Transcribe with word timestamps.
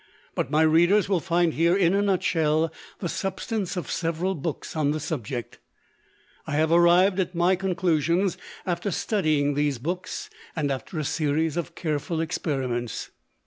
But 0.33 0.49
my 0.49 0.63
readers 0.63 1.07
will 1.07 1.19
find 1.19 1.53
here 1.53 1.77
in 1.77 1.93
a 1.93 2.01
nutshell 2.01 2.73
the 2.97 3.07
substance 3.07 3.77
of 3.77 3.91
several 3.91 4.33
books 4.33 4.75
on 4.75 4.89
the 4.89 4.99
subject. 4.99 5.59
I 6.47 6.53
have 6.53 6.71
arrived 6.71 7.19
at 7.19 7.35
my 7.35 7.55
conclusions 7.55 8.35
after 8.65 8.89
studying 8.89 9.53
these 9.53 9.77
books, 9.77 10.31
and 10.55 10.71
after 10.71 10.97
a 10.97 11.03
series 11.03 11.55
of 11.55 11.75
careful 11.75 12.19
experiments. 12.19 13.11